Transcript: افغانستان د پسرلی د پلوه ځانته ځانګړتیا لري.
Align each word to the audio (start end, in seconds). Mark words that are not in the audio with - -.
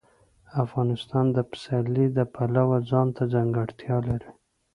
افغانستان 0.63 1.25
د 1.37 1.37
پسرلی 1.49 2.05
د 2.17 2.19
پلوه 2.33 2.77
ځانته 2.89 3.23
ځانګړتیا 3.33 3.97
لري. 4.07 4.29